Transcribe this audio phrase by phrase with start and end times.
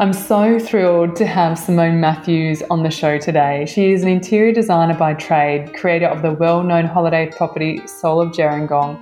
[0.00, 3.66] I'm so thrilled to have Simone Matthews on the show today.
[3.66, 8.20] She is an interior designer by trade, creator of the well known holiday property Soul
[8.20, 8.96] of Gerringong,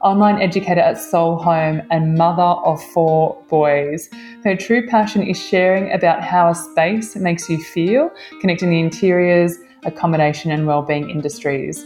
[0.00, 4.08] online educator at Soul Home, and mother of four boys.
[4.42, 8.10] Her true passion is sharing about how a space makes you feel,
[8.40, 11.84] connecting the interiors, accommodation, and well-being industries.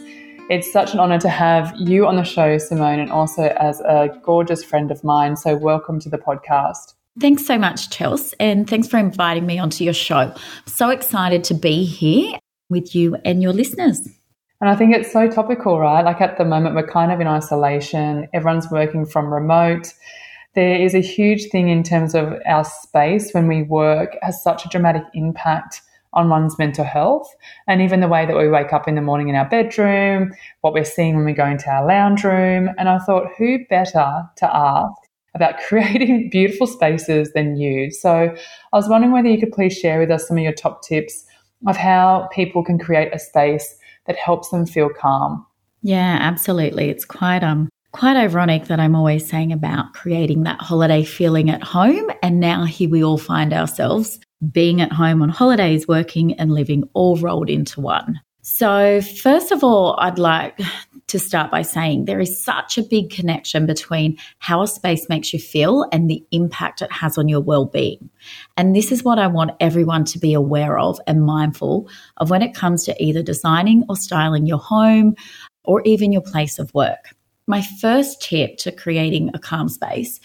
[0.50, 4.16] It's such an honor to have you on the show, Simone, and also as a
[4.22, 5.34] gorgeous friend of mine.
[5.34, 6.94] So, welcome to the podcast.
[7.20, 10.34] Thanks so much, Chelsea, and thanks for inviting me onto your show.
[10.66, 12.38] So excited to be here
[12.70, 14.08] with you and your listeners.
[14.62, 16.02] And I think it's so topical, right?
[16.04, 19.92] Like at the moment, we're kind of in isolation, everyone's working from remote.
[20.54, 24.64] There is a huge thing in terms of our space when we work has such
[24.64, 25.82] a dramatic impact
[26.14, 27.34] on one's mental health
[27.66, 30.74] and even the way that we wake up in the morning in our bedroom, what
[30.74, 32.70] we're seeing when we go into our lounge room.
[32.78, 35.01] And I thought, who better to ask
[35.34, 37.90] about creating beautiful spaces than you.
[37.90, 38.34] So
[38.72, 41.24] I was wondering whether you could please share with us some of your top tips
[41.66, 45.46] of how people can create a space that helps them feel calm.
[45.82, 46.90] Yeah, absolutely.
[46.90, 51.62] It's quite um quite ironic that I'm always saying about creating that holiday feeling at
[51.62, 54.18] home and now here we all find ourselves
[54.50, 58.20] being at home on holidays, working and living all rolled into one.
[58.44, 60.58] So, first of all, I'd like
[61.06, 65.32] to start by saying there is such a big connection between how a space makes
[65.32, 68.10] you feel and the impact it has on your well-being.
[68.56, 72.42] And this is what I want everyone to be aware of and mindful of when
[72.42, 75.14] it comes to either designing or styling your home
[75.62, 77.14] or even your place of work.
[77.46, 80.18] My first tip to creating a calm space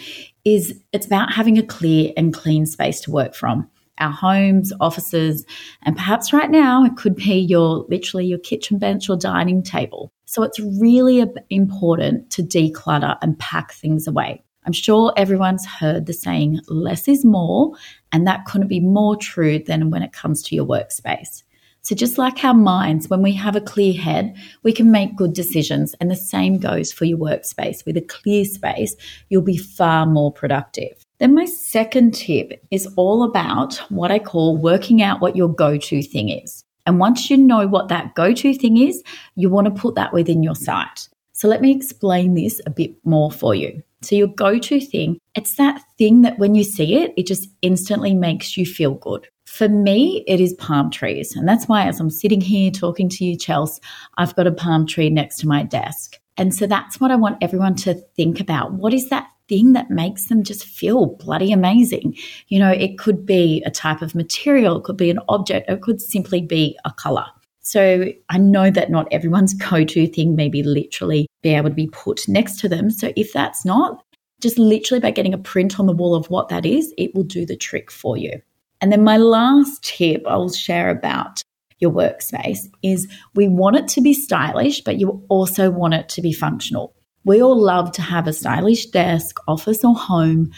[0.44, 3.70] is it's about having a clear and clean space to work from
[4.00, 5.46] our homes, offices,
[5.84, 10.12] and perhaps right now it could be your literally your kitchen bench or dining table.
[10.26, 14.44] So it's really important to declutter and pack things away.
[14.66, 17.72] I'm sure everyone's heard the saying less is more,
[18.12, 21.44] and that couldn't be more true than when it comes to your workspace.
[21.88, 25.32] So, just like our minds, when we have a clear head, we can make good
[25.32, 25.96] decisions.
[26.02, 27.86] And the same goes for your workspace.
[27.86, 28.94] With a clear space,
[29.30, 31.07] you'll be far more productive.
[31.20, 35.78] Then my second tip is all about what I call working out what your go
[35.78, 36.64] to thing is.
[36.86, 39.04] And once you know what that go to thing is,
[39.36, 41.10] you want to put that within your site.
[41.34, 43.82] So let me explain this a bit more for you.
[44.02, 47.50] So your go to thing, it's that thing that when you see it, it just
[47.62, 49.28] instantly makes you feel good.
[49.46, 51.36] For me, it is palm trees.
[51.36, 53.82] And that's why as I'm sitting here talking to you, Chelsea,
[54.18, 56.20] I've got a palm tree next to my desk.
[56.38, 58.74] And so that's what I want everyone to think about.
[58.74, 62.16] What is that thing that makes them just feel bloody amazing.
[62.48, 65.82] You know, it could be a type of material, it could be an object, it
[65.82, 67.26] could simply be a color.
[67.62, 71.76] So I know that not everyone's go to thing may be literally be able to
[71.76, 72.90] be put next to them.
[72.90, 74.04] So if that's not,
[74.42, 77.24] just literally by getting a print on the wall of what that is, it will
[77.24, 78.42] do the trick for you.
[78.82, 81.42] And then my last tip I'll share about
[81.80, 86.22] your workspace is we want it to be stylish, but you also want it to
[86.22, 86.94] be functional.
[87.28, 90.50] We all love to have a stylish desk, office, or home.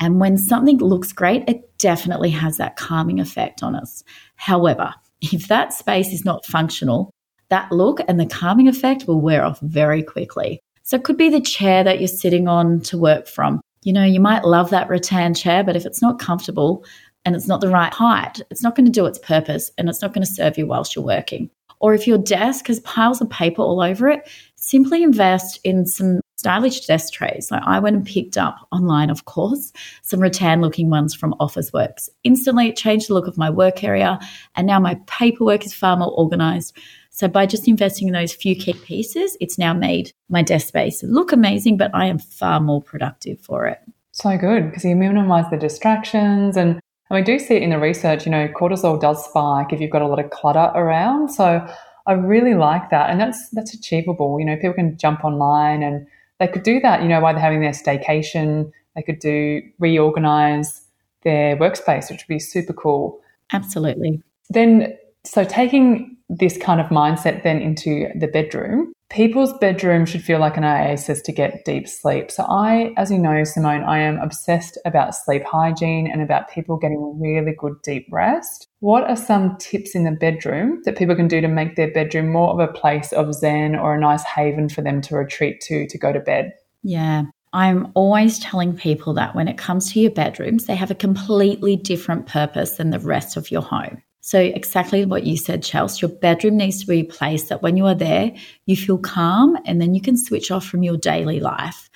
[0.00, 4.02] And when something looks great, it definitely has that calming effect on us.
[4.34, 7.12] However, if that space is not functional,
[7.50, 10.58] that look and the calming effect will wear off very quickly.
[10.82, 13.60] So it could be the chair that you're sitting on to work from.
[13.84, 16.84] You know, you might love that rattan chair, but if it's not comfortable
[17.24, 20.02] and it's not the right height, it's not going to do its purpose and it's
[20.02, 21.50] not going to serve you whilst you're working.
[21.78, 24.28] Or if your desk has piles of paper all over it,
[24.66, 27.48] simply invest in some stylish desk trays.
[27.48, 29.72] So I went and picked up online, of course,
[30.02, 32.08] some rattan looking ones from Officeworks.
[32.24, 34.18] Instantly, it changed the look of my work area,
[34.54, 36.76] and now my paperwork is far more organized.
[37.10, 41.02] So by just investing in those few key pieces, it's now made my desk space
[41.02, 43.78] look amazing, but I am far more productive for it.
[44.12, 47.78] So good because you minimize the distractions and and we do see it in the
[47.78, 51.28] research, you know, cortisol does spike if you've got a lot of clutter around.
[51.28, 51.64] So
[52.06, 53.10] I really like that.
[53.10, 54.38] And that's that's achievable.
[54.38, 56.06] You know, people can jump online and
[56.38, 58.70] they could do that, you know, while they're having their staycation.
[58.94, 60.82] They could do reorganize
[61.22, 63.20] their workspace, which would be super cool.
[63.52, 64.22] Absolutely.
[64.50, 70.38] Then so taking this kind of mindset then into the bedroom, people's bedroom should feel
[70.38, 72.30] like an oasis to get deep sleep.
[72.30, 76.76] So I, as you know, Simone, I am obsessed about sleep hygiene and about people
[76.76, 78.68] getting really good deep rest.
[78.80, 82.32] What are some tips in the bedroom that people can do to make their bedroom
[82.32, 85.86] more of a place of zen or a nice haven for them to retreat to
[85.86, 86.52] to go to bed?
[86.82, 87.24] Yeah.
[87.52, 91.74] I'm always telling people that when it comes to your bedrooms, they have a completely
[91.76, 94.02] different purpose than the rest of your home.
[94.26, 97.76] So, exactly what you said, Chelsea, your bedroom needs to be a place that when
[97.76, 98.32] you are there,
[98.64, 101.88] you feel calm and then you can switch off from your daily life.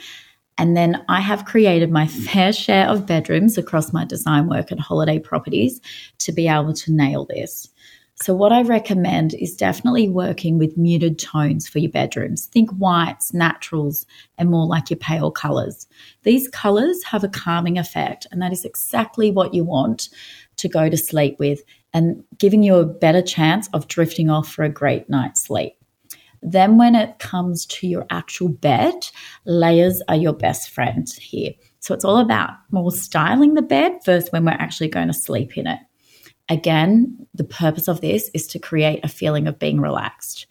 [0.56, 4.78] And then I have created my fair share of bedrooms across my design work and
[4.78, 5.80] holiday properties
[6.18, 7.68] to be able to nail this.
[8.14, 12.46] So, what I recommend is definitely working with muted tones for your bedrooms.
[12.46, 14.06] Think whites, naturals,
[14.38, 15.88] and more like your pale colors.
[16.22, 20.10] These colors have a calming effect, and that is exactly what you want
[20.58, 21.62] to go to sleep with
[21.92, 25.74] and giving you a better chance of drifting off for a great night's sleep.
[26.42, 28.94] Then, when it comes to your actual bed,
[29.44, 31.52] layers are your best friend here.
[31.80, 35.58] So, it's all about more styling the bed versus when we're actually going to sleep
[35.58, 35.80] in it.
[36.48, 40.46] Again, the purpose of this is to create a feeling of being relaxed.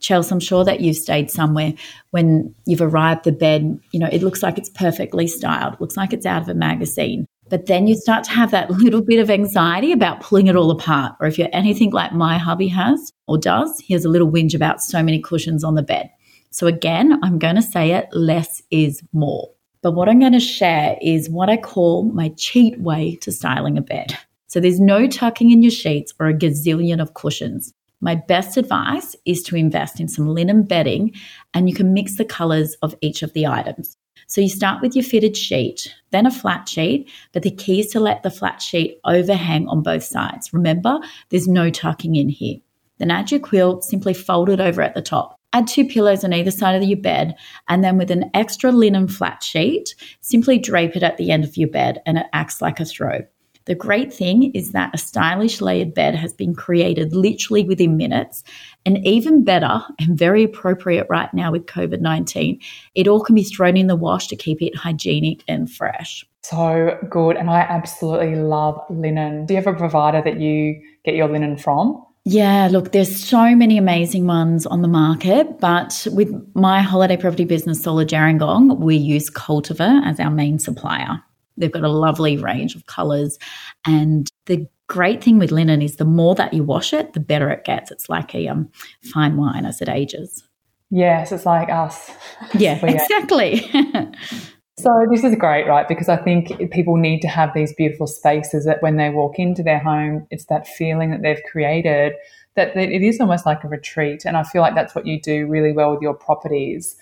[0.00, 1.72] Chelsea, I'm sure that you've stayed somewhere
[2.10, 6.12] when you've arrived the bed, you know, it looks like it's perfectly styled, looks like
[6.12, 7.26] it's out of a magazine.
[7.48, 10.70] But then you start to have that little bit of anxiety about pulling it all
[10.70, 11.14] apart.
[11.20, 14.54] Or if you're anything like my hubby has or does, he has a little whinge
[14.54, 16.10] about so many cushions on the bed.
[16.50, 19.50] So again, I'm going to say it less is more.
[19.82, 23.78] But what I'm going to share is what I call my cheat way to styling
[23.78, 24.16] a bed.
[24.48, 27.72] So there's no tucking in your sheets or a gazillion of cushions.
[28.00, 31.12] My best advice is to invest in some linen bedding
[31.54, 33.96] and you can mix the colors of each of the items.
[34.28, 37.86] So you start with your fitted sheet, then a flat sheet, but the key is
[37.88, 40.52] to let the flat sheet overhang on both sides.
[40.52, 40.98] Remember,
[41.30, 42.58] there's no tucking in here.
[42.98, 45.38] Then add your quilt, simply fold it over at the top.
[45.52, 47.36] Add two pillows on either side of your bed,
[47.68, 51.56] and then with an extra linen flat sheet, simply drape it at the end of
[51.56, 53.20] your bed and it acts like a throw.
[53.66, 58.44] The great thing is that a stylish layered bed has been created literally within minutes.
[58.84, 62.60] And even better and very appropriate right now with COVID 19,
[62.94, 66.24] it all can be thrown in the wash to keep it hygienic and fresh.
[66.42, 67.36] So good.
[67.36, 69.46] And I absolutely love linen.
[69.46, 72.04] Do you have a provider that you get your linen from?
[72.28, 77.44] Yeah, look, there's so many amazing ones on the market, but with my holiday property
[77.44, 81.22] business, Soul of Gerringong, we use Cultiver as our main supplier.
[81.56, 83.38] They've got a lovely range of colors.
[83.86, 87.50] And the great thing with linen is the more that you wash it, the better
[87.50, 87.90] it gets.
[87.90, 88.70] It's like a um,
[89.12, 90.42] fine wine as it ages.
[90.90, 92.10] Yes, it's like us.
[92.54, 93.60] Yeah, exactly.
[94.78, 95.88] so this is great, right?
[95.88, 99.62] Because I think people need to have these beautiful spaces that when they walk into
[99.62, 102.12] their home, it's that feeling that they've created
[102.56, 104.24] that it is almost like a retreat.
[104.24, 106.96] And I feel like that's what you do really well with your properties.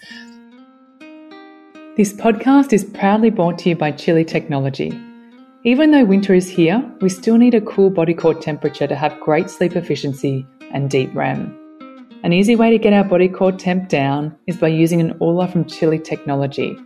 [1.96, 4.92] This podcast is proudly brought to you by Chili Technology.
[5.62, 9.20] Even though winter is here, we still need a cool body core temperature to have
[9.20, 11.56] great sleep efficiency and deep REM.
[12.24, 15.46] An easy way to get our body core temp down is by using an Ooler
[15.46, 16.76] from Chili Technology.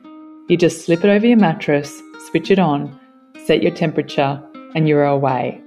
[0.51, 2.95] You just slip it over your mattress, switch it on,
[3.47, 4.39] set your temperature,
[4.75, 5.59] and you're away.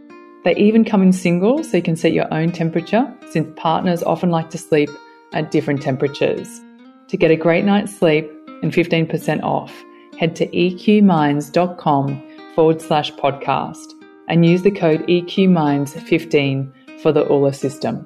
[0.43, 4.29] They even come in single so you can set your own temperature since partners often
[4.29, 4.91] like to sleep
[5.33, 6.61] at different temperatures.
[7.07, 8.31] To get a great night's sleep,
[8.62, 9.84] and 15% off,
[10.18, 12.24] head to eqminds.com
[12.56, 13.88] forward slash podcast
[14.28, 18.06] and use the code EQMinds15 for the Ooler system.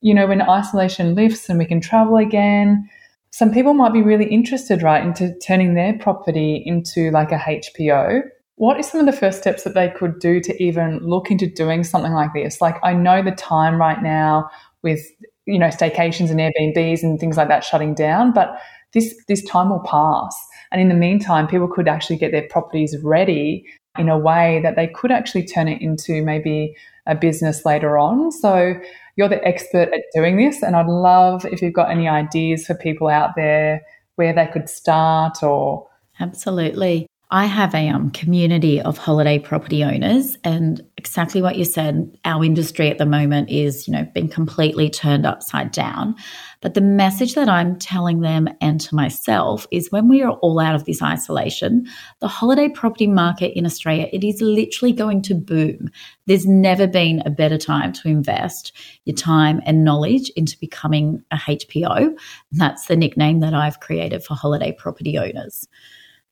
[0.00, 2.88] You know, when isolation lifts and we can travel again,
[3.30, 8.22] some people might be really interested, right, into turning their property into like a HPO.
[8.56, 11.46] What are some of the first steps that they could do to even look into
[11.46, 12.60] doing something like this?
[12.60, 14.50] Like, I know the time right now
[14.82, 15.00] with
[15.46, 18.58] you know staycations and Airbnbs and things like that shutting down, but
[18.92, 20.36] this this time will pass.
[20.70, 23.64] And in the meantime, people could actually get their properties ready
[23.98, 26.74] in a way that they could actually turn it into maybe
[27.06, 28.32] a business later on.
[28.32, 28.74] So
[29.16, 32.74] you're the expert at doing this, and I'd love if you've got any ideas for
[32.74, 33.82] people out there
[34.16, 35.88] where they could start or
[36.20, 37.06] Absolutely.
[37.30, 42.44] I have a um, community of holiday property owners, and exactly what you said, our
[42.44, 46.14] industry at the moment is, you know, been completely turned upside down.
[46.60, 50.60] But the message that I'm telling them and to myself is when we are all
[50.60, 51.88] out of this isolation,
[52.20, 55.90] the holiday property market in Australia, it is literally going to boom.
[56.26, 58.70] There's never been a better time to invest
[59.04, 62.16] your time and knowledge into becoming a HPO.
[62.52, 65.66] That's the nickname that I've created for holiday property owners.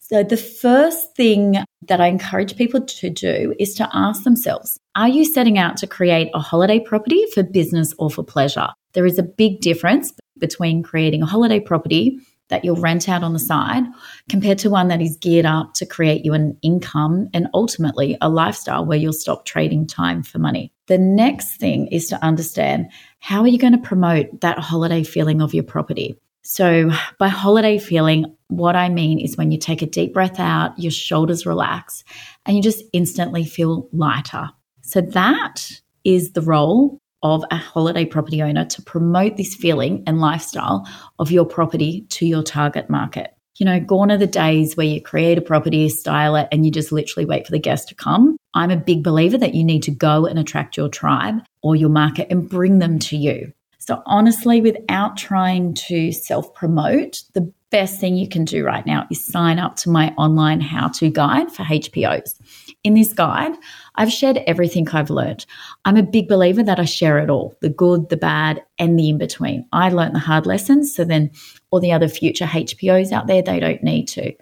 [0.01, 5.09] So, the first thing that I encourage people to do is to ask themselves Are
[5.09, 8.69] you setting out to create a holiday property for business or for pleasure?
[8.95, 13.35] There is a big difference between creating a holiday property that you'll rent out on
[13.35, 13.85] the side
[14.29, 18.29] compared to one that is geared up to create you an income and ultimately a
[18.29, 20.73] lifestyle where you'll stop trading time for money.
[20.89, 22.91] The next thing is to understand
[23.21, 26.19] how are you going to promote that holiday feeling of your property?
[26.43, 30.79] So, by holiday feeling, what I mean is when you take a deep breath out,
[30.79, 32.03] your shoulders relax,
[32.47, 34.49] and you just instantly feel lighter.
[34.81, 35.71] So, that
[36.05, 41.31] is the role of a holiday property owner to promote this feeling and lifestyle of
[41.31, 43.35] your property to your target market.
[43.59, 46.73] You know, gone are the days where you create a property, style it, and you
[46.73, 48.39] just literally wait for the guest to come.
[48.55, 51.91] I'm a big believer that you need to go and attract your tribe or your
[51.91, 53.53] market and bring them to you.
[53.91, 59.05] So, honestly, without trying to self promote, the best thing you can do right now
[59.11, 62.37] is sign up to my online how to guide for HPOs.
[62.85, 63.51] In this guide,
[63.97, 65.45] I've shared everything I've learned.
[65.85, 69.09] I'm a big believer that I share it all the good, the bad, and the
[69.09, 69.67] in between.
[69.73, 71.33] I learned the hard lessons, so then
[71.73, 74.33] all the other future HPOs out there, they don't need to.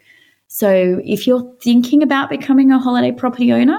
[0.49, 3.79] So if you're thinking about becoming a holiday property owner,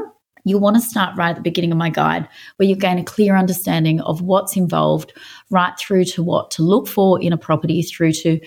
[0.50, 2.28] you want to start right at the beginning of my guide,
[2.58, 5.14] where you gain a clear understanding of what's involved,
[5.50, 8.40] right through to what to look for in a property, through to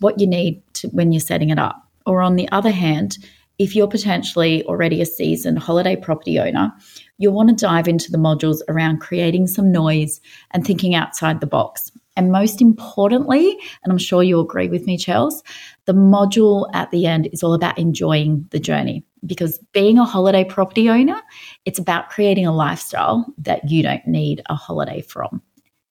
[0.00, 1.82] what you need to, when you're setting it up.
[2.06, 3.18] Or on the other hand,
[3.58, 6.72] if you're potentially already a seasoned holiday property owner,
[7.18, 10.20] you'll want to dive into the modules around creating some noise
[10.52, 11.90] and thinking outside the box.
[12.16, 15.42] And most importantly, and I'm sure you'll agree with me, Chels,
[15.86, 20.44] the module at the end is all about enjoying the journey because being a holiday
[20.44, 21.20] property owner,
[21.64, 25.42] it's about creating a lifestyle that you don't need a holiday from.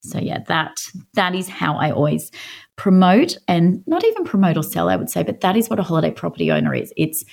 [0.01, 0.77] So yeah, that
[1.13, 2.31] that is how I always
[2.75, 5.84] promote and not even promote or sell, I would say, but that is what a
[5.84, 6.93] holiday property owner is.
[6.96, 7.25] It's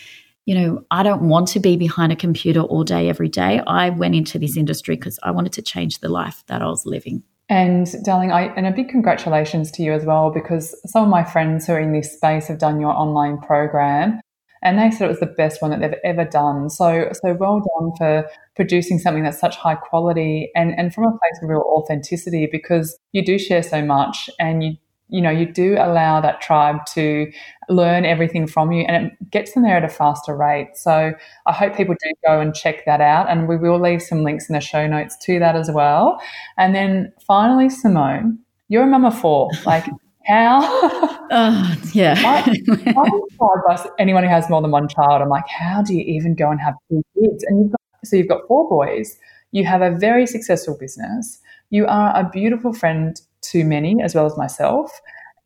[0.47, 3.63] you know, I don't want to be behind a computer all day, every day.
[3.67, 6.85] I went into this industry because I wanted to change the life that I was
[6.85, 7.23] living.
[7.49, 11.25] And darling, I and a big congratulations to you as well because some of my
[11.25, 14.21] friends who are in this space have done your online program
[14.65, 16.71] and they said it was the best one that they've ever done.
[16.71, 21.11] So so well done for producing something that's such high quality and, and from a
[21.11, 24.77] place of real authenticity because you do share so much and you
[25.09, 27.31] you know, you do allow that tribe to
[27.69, 30.71] learn everything from you and it gets them there at a faster rate.
[30.75, 31.13] So
[31.47, 33.29] I hope people do go and check that out.
[33.29, 36.21] And we will leave some links in the show notes to that as well.
[36.57, 39.51] And then finally, Simone, you're a mama four.
[39.67, 39.85] Like,
[40.25, 41.29] how?
[41.31, 42.15] uh, yeah.
[42.17, 42.57] I,
[42.95, 45.23] by anyone who has more than one child.
[45.23, 47.45] I'm like, how do you even go and have two kids?
[47.45, 49.17] And you've got, so you've got four boys.
[49.53, 51.39] You have a very successful business.
[51.71, 54.91] You are a beautiful friend to many, as well as myself.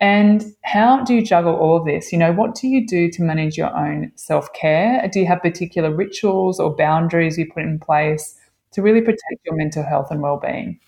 [0.01, 2.13] And how do you juggle all of this?
[2.13, 5.09] You know, what do you do to manage your own self care?
[5.13, 8.37] Do you have particular rituals or boundaries you put in place
[8.73, 10.79] to really protect your mental health and well being?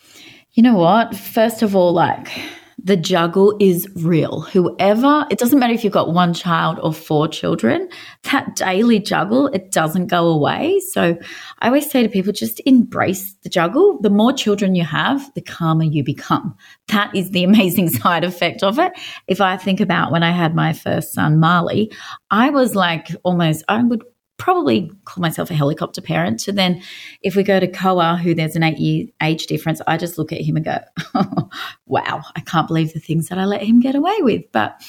[0.52, 1.16] You know what?
[1.16, 2.28] First of all, like,
[2.84, 4.40] the juggle is real.
[4.40, 7.88] Whoever, it doesn't matter if you've got one child or four children,
[8.24, 10.80] that daily juggle, it doesn't go away.
[10.90, 11.18] So
[11.60, 13.98] I always say to people, just embrace the juggle.
[14.00, 16.54] The more children you have, the calmer you become.
[16.88, 18.92] That is the amazing side effect of it.
[19.26, 21.92] If I think about when I had my first son, Marley,
[22.30, 24.02] I was like almost, I would
[24.40, 26.40] probably call myself a helicopter parent.
[26.40, 26.82] So then
[27.22, 30.32] if we go to Koa, who there's an eight year age difference, I just look
[30.32, 30.78] at him and go,
[31.86, 34.44] wow, I can't believe the things that I let him get away with.
[34.50, 34.82] But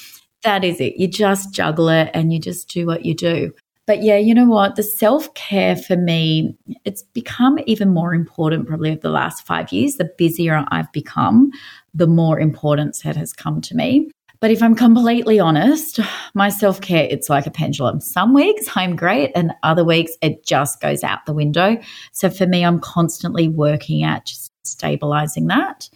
[0.44, 0.96] that is it.
[0.96, 3.52] You just juggle it and you just do what you do.
[3.88, 4.78] But yeah, you know what?
[4.78, 6.56] The self care for me,
[6.86, 9.98] it's become even more important probably over the last five years.
[9.98, 11.52] The busier I've become,
[11.94, 14.10] the more importance it has come to me.
[14.42, 16.00] But if I'm completely honest,
[16.34, 18.02] my self care, it's like a pendulum.
[18.02, 21.78] Some weeks I'm great, and other weeks it just goes out the window.
[22.12, 25.90] So for me, I'm constantly working at just stabilizing that.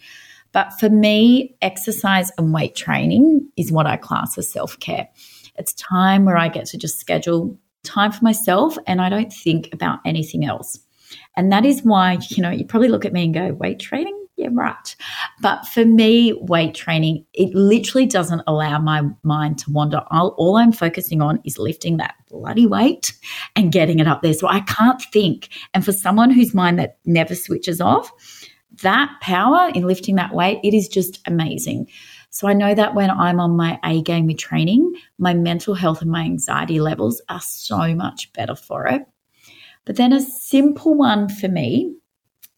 [0.52, 5.08] But for me, exercise and weight training is what I class as self care.
[5.58, 9.70] It's time where I get to just schedule time for myself and I don't think
[9.72, 10.78] about anything else.
[11.36, 14.25] And that is why, you know, you probably look at me and go, weight training?
[14.36, 14.96] Yeah, right.
[15.40, 20.02] But for me, weight training, it literally doesn't allow my mind to wander.
[20.10, 23.14] I'll, all I'm focusing on is lifting that bloody weight
[23.54, 24.34] and getting it up there.
[24.34, 25.48] So I can't think.
[25.72, 28.12] And for someone whose mind that never switches off,
[28.82, 31.88] that power in lifting that weight, it is just amazing.
[32.28, 36.02] So I know that when I'm on my A game with training, my mental health
[36.02, 39.02] and my anxiety levels are so much better for it.
[39.86, 41.94] But then a simple one for me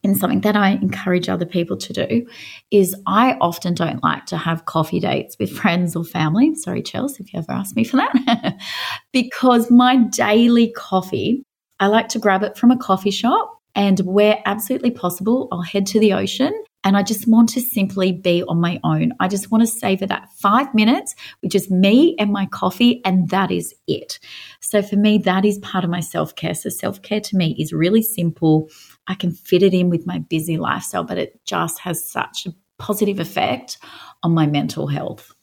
[0.05, 2.27] and something that I encourage other people to do
[2.71, 6.55] is I often don't like to have coffee dates with friends or family.
[6.55, 8.57] Sorry, Chelsea, if you ever ask me for that,
[9.13, 11.43] because my daily coffee,
[11.81, 15.87] I like to grab it from a coffee shop and where absolutely possible, I'll head
[15.87, 16.53] to the ocean
[16.89, 19.13] and I just want to simply be on my own.
[19.21, 23.29] I just want to savor that five minutes which is me and my coffee, and
[23.29, 24.19] that is it.
[24.61, 26.55] So for me, that is part of my self care.
[26.55, 28.71] So self care to me is really simple.
[29.07, 32.55] I can fit it in with my busy lifestyle, but it just has such a
[32.79, 33.77] positive effect
[34.23, 35.35] on my mental health.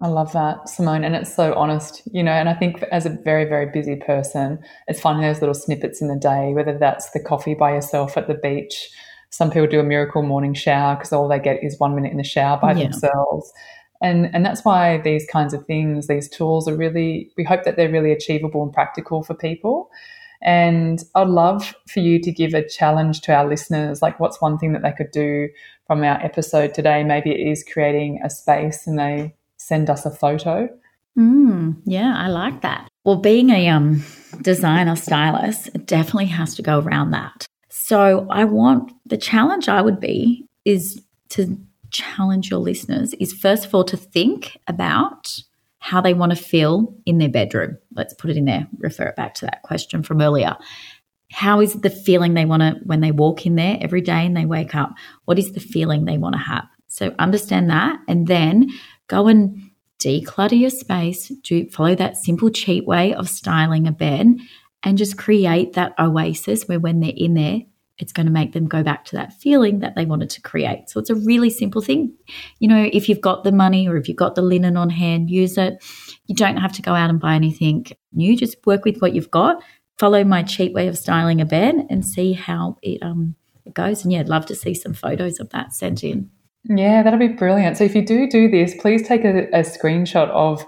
[0.00, 1.02] I love that, Simone.
[1.02, 2.30] And it's so honest, you know.
[2.30, 6.06] And I think as a very, very busy person, it's finding those little snippets in
[6.06, 8.90] the day, whether that's the coffee by yourself at the beach,
[9.34, 12.18] Some people do a miracle morning shower because all they get is one minute in
[12.18, 12.84] the shower by yeah.
[12.84, 13.52] themselves.
[14.00, 17.74] And, and that's why these kinds of things, these tools are really, we hope that
[17.74, 19.90] they're really achievable and practical for people.
[20.40, 24.02] And I'd love for you to give a challenge to our listeners.
[24.02, 25.48] Like, what's one thing that they could do
[25.88, 27.02] from our episode today?
[27.02, 30.68] Maybe it is creating a space and they send us a photo.
[31.18, 32.86] Mm, yeah, I like that.
[33.04, 34.04] Well, being a um,
[34.42, 37.48] designer stylist, it definitely has to go around that.
[37.86, 41.58] So, I want the challenge I would be is to
[41.90, 45.38] challenge your listeners is first of all to think about
[45.80, 47.76] how they want to feel in their bedroom.
[47.94, 50.56] Let's put it in there, refer it back to that question from earlier.
[51.30, 54.34] How is the feeling they want to when they walk in there every day and
[54.34, 54.94] they wake up?
[55.26, 56.64] What is the feeling they want to have?
[56.86, 58.70] So understand that and then
[59.08, 59.60] go and
[59.98, 64.38] declutter your space, do follow that simple cheat way of styling a bed
[64.82, 67.60] and just create that oasis where when they're in there,
[67.98, 70.90] it's going to make them go back to that feeling that they wanted to create.
[70.90, 72.12] So it's a really simple thing.
[72.58, 75.30] You know, if you've got the money or if you've got the linen on hand,
[75.30, 75.82] use it.
[76.26, 78.36] You don't have to go out and buy anything new.
[78.36, 79.62] Just work with what you've got.
[79.98, 84.02] Follow my cheap way of styling a bed and see how it um it goes.
[84.02, 86.30] And yeah, I'd love to see some photos of that sent in.
[86.64, 87.76] Yeah, that'll be brilliant.
[87.76, 90.66] So if you do do this, please take a, a screenshot of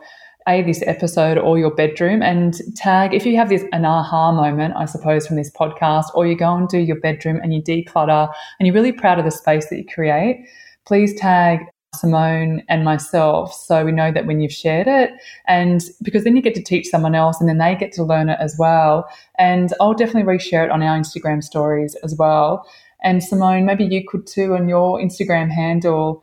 [0.49, 2.23] a this episode or your bedroom.
[2.23, 6.27] And tag if you have this an aha moment i suppose from this podcast or
[6.27, 9.31] you go and do your bedroom and you declutter and you're really proud of the
[9.31, 10.47] space that you create
[10.87, 11.61] please tag
[11.95, 15.11] simone and myself so we know that when you've shared it.
[15.47, 18.29] And because then you get to teach someone else and then they get to learn
[18.29, 19.09] it as well.
[19.39, 22.67] And i'll definitely reshare it on our instagram stories as well.
[23.03, 26.23] And simone maybe you could too on your instagram handle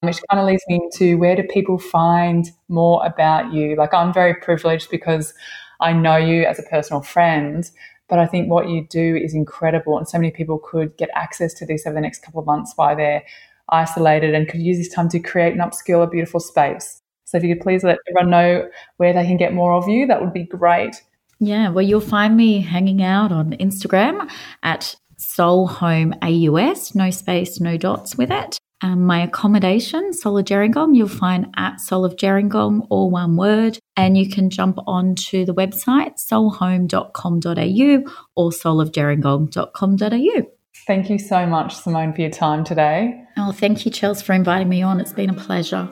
[0.00, 3.76] which kind of leads me into where do people find more about you?
[3.76, 5.34] Like, I'm very privileged because
[5.80, 7.70] I know you as a personal friend,
[8.08, 9.98] but I think what you do is incredible.
[9.98, 12.72] And so many people could get access to this over the next couple of months
[12.76, 13.22] while they're
[13.68, 17.02] isolated and could use this time to create and upskill a beautiful space.
[17.24, 20.06] So, if you could please let everyone know where they can get more of you,
[20.06, 21.02] that would be great.
[21.38, 24.30] Yeah, well, you'll find me hanging out on Instagram
[24.62, 28.59] at Soul Home AUS, no space, no dots with it.
[28.82, 33.78] Um, my accommodation, Soul of Gerringong, you'll find at Soul of Gerringong, all one word.
[33.96, 40.46] And you can jump onto the website, soulhome.com.au or soulofgerringong.com.au.
[40.86, 43.22] Thank you so much, Simone, for your time today.
[43.36, 44.98] Oh, thank you, Chels, for inviting me on.
[44.98, 45.90] It's been a pleasure.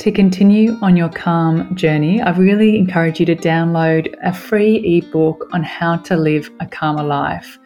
[0.00, 5.46] To continue on your calm journey, I really encourage you to download a free ebook
[5.52, 7.59] on how to live a calmer life.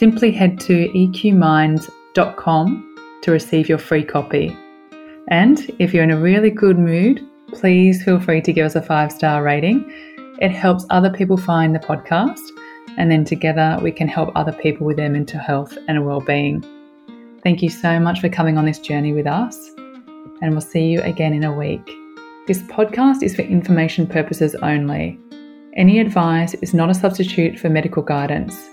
[0.00, 4.56] Simply head to eqminds.com to receive your free copy.
[5.28, 7.20] And if you're in a really good mood,
[7.52, 9.84] please feel free to give us a five star rating.
[10.40, 12.40] It helps other people find the podcast,
[12.96, 16.64] and then together we can help other people with their mental health and well being.
[17.42, 19.54] Thank you so much for coming on this journey with us
[20.40, 21.86] and we'll see you again in a week.
[22.46, 25.20] This podcast is for information purposes only.
[25.76, 28.70] Any advice is not a substitute for medical guidance.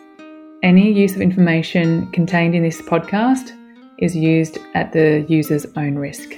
[0.68, 3.54] Any use of information contained in this podcast
[4.00, 6.34] is used at the user's own risk.